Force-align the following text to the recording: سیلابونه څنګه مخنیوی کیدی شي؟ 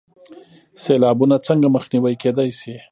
سیلابونه 0.83 1.35
څنګه 1.47 1.67
مخنیوی 1.75 2.15
کیدی 2.21 2.49
شي؟ 2.59 2.73